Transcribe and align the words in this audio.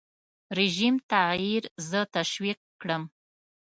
رژیم 0.59 0.95
تغییر 1.11 1.63
زه 1.89 2.01
تشویق 2.15 2.59
کړم. 2.81 3.03